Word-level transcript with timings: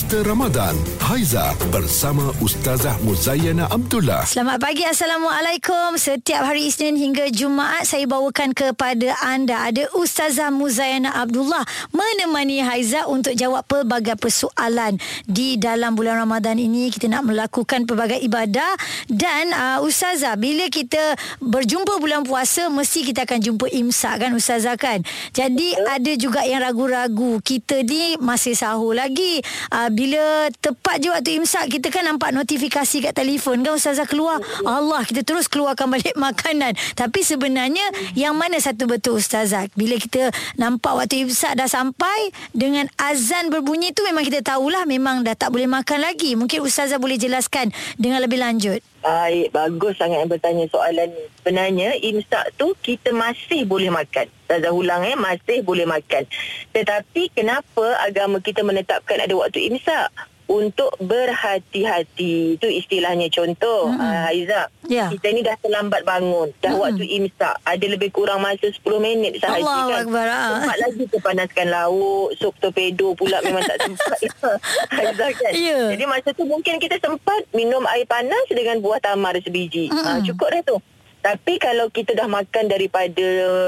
Booster 0.00 0.24
Ramadan. 0.24 0.72
Haiza 0.96 1.52
bersama 1.68 2.32
Ustazah 2.40 2.96
Muzayana 3.04 3.68
Abdullah. 3.68 4.24
Selamat 4.24 4.56
pagi. 4.56 4.80
Assalamualaikum. 4.88 6.00
Setiap 6.00 6.40
hari 6.40 6.72
Isnin 6.72 6.96
hingga 6.96 7.28
Jumaat 7.28 7.84
Saya 7.84 8.08
bawakan 8.08 8.56
kepada 8.56 9.12
anda 9.20 9.60
Ada 9.60 9.92
Ustazah 9.92 10.48
Muzayana 10.48 11.12
Abdullah 11.12 11.60
Menemani 11.92 12.64
Haiza 12.64 13.12
Untuk 13.12 13.36
jawab 13.36 13.68
pelbagai 13.68 14.16
persoalan. 14.16 14.96
Di 15.28 15.60
dalam 15.60 15.92
bulan 15.92 16.16
Ramadan 16.24 16.56
ini 16.56 16.88
Kita 16.88 17.04
nak 17.04 17.28
melakukan 17.28 17.84
pelbagai 17.84 18.24
ibadah. 18.24 18.72
Dan 19.04 19.52
uh, 19.52 19.84
Ustazah 19.84 20.40
Bila 20.40 20.72
kita 20.72 21.12
berjumpa 21.44 22.00
bulan 22.00 22.24
puasa 22.24 22.72
Mesti 22.72 23.12
kita 23.12 23.28
akan 23.28 23.36
jumpa 23.44 23.68
imsak 23.68 24.24
kan 24.24 24.32
Ustazah 24.32 24.80
kan? 24.80 25.04
Jadi 25.36 25.76
ada 25.76 26.12
juga 26.16 26.40
yang 26.48 26.64
ragu-ragu. 26.64 27.36
Kita 27.44 27.84
ni 27.84 28.16
masih 28.16 28.56
sahur 28.56 28.96
lagi. 28.96 29.44
Uh, 29.68 29.89
Bila 29.90 30.48
tepat 30.62 31.02
je 31.02 31.10
waktu 31.10 31.42
imsak 31.42 31.66
Kita 31.68 31.90
kan 31.90 32.06
nampak 32.06 32.30
notifikasi 32.30 33.10
kat 33.10 33.14
telefon 33.14 33.66
kan 33.66 33.74
Ustazah 33.76 34.06
keluar. 34.06 34.38
Allah 34.62 35.02
kita 35.04 35.26
terus 35.26 35.50
keluarkan 35.50 35.90
balik 35.90 36.14
makanan. 36.26 36.78
Tapi 36.94 37.20
sebenarnya 37.20 37.84
Yang 38.14 38.34
mana 38.34 38.56
satu 38.62 38.86
betul 38.86 39.18
Ustazah? 39.18 39.66
Bila 39.74 39.98
kita 39.98 40.30
nampak 40.56 40.94
waktu 40.94 41.26
imsak 41.26 41.58
dah 41.58 41.66
sampai 41.66 42.30
Dengan 42.54 42.86
azan 42.96 43.50
berbunyi 43.50 43.90
tu 43.92 44.06
Memang 44.06 44.22
kita 44.22 44.40
tahulah 44.40 44.86
Memang 44.86 45.26
dah 45.26 45.34
tak 45.34 45.50
boleh 45.50 45.66
makan 45.66 46.06
lagi. 46.06 46.38
Mungkin 46.38 46.62
Ustazah 46.62 47.02
boleh 47.02 47.18
jelaskan 47.18 47.74
Dengan 47.98 48.22
lebih 48.22 48.40
lanjut. 48.40 48.80
Baik, 49.00 49.48
bagus 49.56 49.96
sangat 49.96 50.20
yang 50.20 50.28
bertanya 50.28 50.64
soalan 50.68 51.08
ni. 51.08 51.24
Sebenarnya 51.40 51.88
imsak 52.04 52.52
tu 52.60 52.76
kita 52.84 53.16
masih 53.16 53.64
boleh 53.64 53.88
makan. 53.88 54.28
Saya 54.50 54.74
ulang 54.74 55.06
eh, 55.06 55.14
masih 55.14 55.62
boleh 55.62 55.86
makan. 55.86 56.26
Tetapi 56.68 57.30
kenapa 57.30 57.86
agama 58.02 58.42
kita 58.42 58.60
menetapkan 58.60 59.22
ada 59.22 59.30
waktu 59.32 59.70
imsak? 59.70 60.10
Untuk 60.50 60.90
berhati-hati. 60.98 62.58
Itu 62.58 62.66
istilahnya 62.66 63.30
contoh. 63.30 63.86
Mm-hmm. 63.86 64.02
Uh, 64.02 64.26
Aiza, 64.26 64.62
Ya. 64.90 65.06
kita 65.06 65.30
ni 65.30 65.46
dah 65.46 65.54
terlambat 65.54 66.02
bangun. 66.02 66.50
Dah 66.58 66.74
Mm-mm. 66.74 66.82
waktu 66.82 67.06
imsak. 67.06 67.54
Ada 67.62 67.86
lebih 67.86 68.10
kurang 68.10 68.42
masa 68.42 68.66
10 68.66 68.82
minit 68.98 69.38
sahaja 69.38 69.62
Allahu 69.62 69.88
kan. 69.88 70.02
Akbar, 70.02 70.26
ah. 70.26 70.58
Sempat 70.58 70.78
lagi 70.82 71.04
terpanaskan 71.06 71.66
lauk. 71.70 72.28
Sup 72.34 72.54
torpedo 72.58 73.14
pula 73.14 73.38
memang 73.40 73.62
tak 73.62 73.78
sempat. 73.78 74.18
Aiza 74.98 75.26
kan. 75.30 75.52
Ya. 75.54 75.94
Jadi 75.94 76.04
masa 76.04 76.34
tu 76.34 76.42
mungkin 76.42 76.82
kita 76.82 76.98
sempat 76.98 77.46
minum 77.54 77.86
air 77.86 78.02
panas 78.04 78.42
dengan 78.50 78.82
buah 78.82 78.98
tamar 78.98 79.38
sebiji. 79.38 79.86
Mm-mm. 79.86 80.02
Ha, 80.02 80.26
cukup 80.26 80.50
dah 80.50 80.62
tu. 80.66 80.76
Tapi 81.20 81.60
kalau 81.60 81.92
kita 81.92 82.16
dah 82.16 82.24
makan 82.24 82.72
daripada 82.72 83.26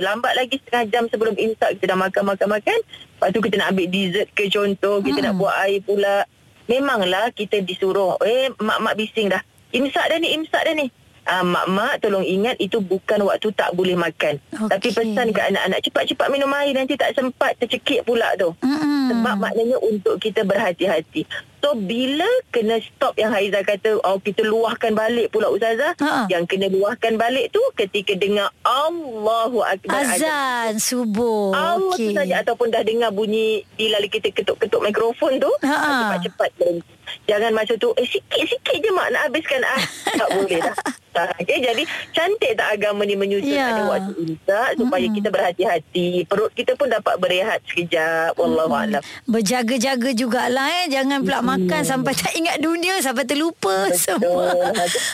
lambat 0.00 0.32
lagi 0.32 0.56
setengah 0.64 0.84
jam 0.88 1.04
sebelum 1.12 1.36
imsak 1.36 1.76
kita 1.76 1.92
dah 1.92 1.98
makan 2.00 2.24
makan 2.32 2.48
makan, 2.56 2.78
lepas 2.88 3.28
tu 3.36 3.40
kita 3.44 3.60
nak 3.60 3.76
ambil 3.76 3.86
dessert 3.92 4.28
ke 4.32 4.48
contoh, 4.48 5.04
kita 5.04 5.20
Mm-mm. 5.20 5.28
nak 5.28 5.34
buat 5.36 5.54
air 5.68 5.80
pula. 5.84 6.24
Memanglah 6.64 7.28
kita 7.36 7.60
disuruh, 7.60 8.16
eh 8.24 8.48
mak-mak 8.56 8.96
bising 8.96 9.28
dah. 9.28 9.44
Imsak 9.76 10.08
dah 10.08 10.16
ni, 10.16 10.32
imsak 10.32 10.64
dah 10.64 10.72
ni. 10.72 10.88
Ah, 11.24 11.40
mak-mak 11.40 12.04
tolong 12.04 12.24
ingat 12.24 12.60
itu 12.60 12.84
bukan 12.84 13.24
waktu 13.24 13.48
tak 13.56 13.72
boleh 13.72 13.96
makan. 13.96 14.36
Okey. 14.52 14.68
Tapi 14.68 14.88
pesan 14.92 15.32
ke 15.32 15.40
anak-anak 15.40 15.80
cepat-cepat 15.80 16.28
minum 16.28 16.52
air 16.52 16.76
nanti 16.76 17.00
tak 17.00 17.16
sempat 17.16 17.56
tercekik 17.56 18.04
pula 18.04 18.28
tu. 18.36 18.52
Mm-mm. 18.60 18.83
Sebab 19.10 19.34
maknanya 19.36 19.76
untuk 19.80 20.16
kita 20.16 20.42
berhati-hati. 20.42 21.26
So 21.58 21.72
bila 21.72 22.28
kena 22.52 22.76
stop 22.76 23.16
yang 23.16 23.32
Haiza 23.32 23.64
kata 23.64 23.96
oh 24.04 24.20
kita 24.20 24.44
luahkan 24.44 24.92
balik 24.92 25.32
pula 25.32 25.48
Ustazah. 25.48 25.96
Ha. 25.96 26.28
Yang 26.28 26.44
kena 26.44 26.68
luahkan 26.68 27.16
balik 27.16 27.50
tu 27.50 27.60
ketika 27.72 28.12
dengar 28.14 28.52
Allahu 28.60 29.64
Akbar. 29.64 30.04
Azan 30.04 30.76
subuh 30.76 31.56
Allah 31.56 31.96
Okey. 31.96 32.12
tu 32.12 32.20
saja 32.20 32.44
ataupun 32.44 32.68
dah 32.68 32.84
dengar 32.84 33.08
bunyi 33.10 33.64
bila 33.80 33.96
kita 34.04 34.28
ketuk-ketuk 34.28 34.84
mikrofon 34.84 35.40
tu 35.40 35.48
Ha. 35.64 36.12
cepat-cepat 36.12 36.50
berhenti. 36.60 36.92
Jangan 37.24 37.50
masa 37.56 37.80
tu 37.80 37.96
eh 37.96 38.04
sikit-sikit 38.04 38.76
je 38.76 38.90
mak 38.92 39.08
nak 39.08 39.32
habiskan 39.32 39.64
ah. 39.64 39.80
tak 40.04 40.28
boleh 40.36 40.60
dah. 40.60 40.76
Okay, 41.14 41.58
jadi 41.60 41.82
cantik 42.10 42.52
tak 42.52 42.68
agama 42.74 43.02
ni 43.02 43.14
menyusun 43.14 43.46
Ya. 43.46 43.70
ada 43.70 43.82
waktu 43.86 44.12
imsak 44.18 44.68
supaya 44.74 45.04
Mm-mm. 45.04 45.16
kita 45.16 45.28
berhati-hati. 45.28 46.08
Perut 46.24 46.50
kita 46.50 46.74
pun 46.74 46.88
dapat 46.88 47.14
berehat 47.16 47.62
sekejap. 47.64 48.34
Wallahu 48.34 48.72
a'lam. 48.72 49.02
Berjaga-jaga 49.24 50.10
jugalah 50.12 50.66
eh 50.76 50.86
Jangan 50.86 51.20
pula 51.20 51.38
makan 51.40 51.82
Sampai 51.82 52.12
tak 52.12 52.32
ingat 52.32 52.58
dunia 52.58 52.98
Sampai 52.98 53.24
terlupa 53.24 53.86
Betul. 53.86 53.98
semua. 54.18 54.48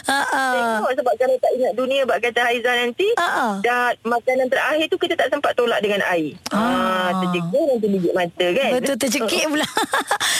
Tengok 0.06 0.92
sebab 0.94 1.14
kalau 1.16 1.36
tak 1.36 1.52
ingat 1.52 1.72
dunia 1.74 2.02
Bak 2.02 2.18
kata 2.22 2.40
Haizan 2.42 2.76
nanti. 2.82 3.08
Dah 3.60 3.92
makanan 4.02 4.46
terakhir 4.46 4.86
tu 4.86 4.96
Kita 4.96 5.14
tak 5.14 5.28
sempat 5.28 5.52
tolak 5.52 5.78
dengan 5.78 6.00
air 6.06 6.32
Ah. 6.48 6.58
ah. 6.58 7.08
Terjegur 7.22 7.64
nanti 7.68 7.86
mata 8.10 8.46
kan 8.50 8.70
Betul 8.74 8.96
tercekik 8.96 9.44
pula 9.50 9.66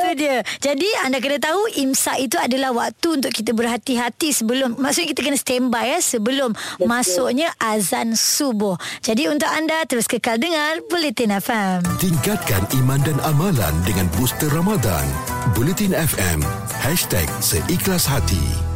itu 0.00 0.16
dia 0.16 0.36
Jadi 0.64 0.88
anda 1.04 1.20
kena 1.20 1.36
tahu 1.36 1.68
Imsak 1.76 2.16
itu 2.24 2.36
adalah 2.40 2.72
waktu 2.72 3.20
Untuk 3.20 3.32
kita 3.32 3.52
berhati-hati 3.52 4.32
Sebelum 4.32 4.80
Maksudnya 4.80 5.08
kita 5.12 5.20
kena 5.20 5.38
standby 5.38 5.84
ya, 5.96 5.98
Sebelum 6.00 6.56
Betul. 6.56 6.88
masuknya 6.88 7.48
azan 7.60 8.16
subuh 8.16 8.80
Jadi 9.04 9.28
untuk 9.28 9.48
anda 9.48 9.84
Terus 9.84 10.08
kekal 10.08 10.40
dengar 10.40 10.80
Bulletin 10.88 11.36
FM 11.36 11.84
Tingkatkan 12.00 12.64
iman 12.80 13.00
dan 13.04 13.18
amalan 13.26 13.74
dengan 13.84 14.08
Booster 14.16 14.48
Ramadan. 14.48 15.04
Bulletin 15.52 15.92
FM. 15.92 16.40
Hashtag 16.80 17.28
Seikhlas 17.42 18.08
Hati. 18.08 18.69